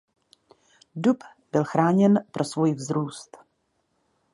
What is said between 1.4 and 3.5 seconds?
byl chráněn pro svůj vzrůst.